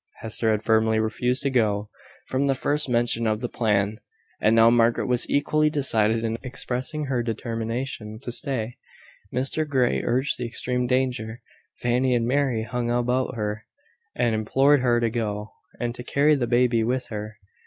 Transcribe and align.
Hester 0.21 0.49
had 0.49 0.63
firmly 0.63 0.97
refused 0.97 1.43
to 1.43 1.51
go, 1.51 1.91
from 2.25 2.47
the 2.47 2.55
first 2.55 2.89
mention 2.89 3.27
of 3.27 3.39
the 3.39 3.47
plan; 3.47 3.99
and 4.41 4.55
now 4.55 4.71
Margaret 4.71 5.05
was 5.05 5.29
equally 5.29 5.69
decided 5.69 6.23
in 6.23 6.39
expressing 6.41 7.05
her 7.05 7.21
determination 7.21 8.17
to 8.23 8.31
stay. 8.31 8.77
Mr 9.31 9.67
Grey 9.67 10.01
urged 10.03 10.39
the 10.39 10.45
extreme 10.47 10.87
danger: 10.87 11.43
Fanny 11.75 12.15
and 12.15 12.25
Mary 12.27 12.63
hung 12.63 12.89
about 12.89 13.35
her, 13.35 13.67
and 14.15 14.33
implored 14.33 14.79
her 14.79 14.99
to 14.99 15.11
go, 15.11 15.51
and 15.79 15.93
to 15.93 16.03
carry 16.03 16.33
the 16.33 16.47
baby 16.47 16.83
with 16.83 17.09
her. 17.09 17.37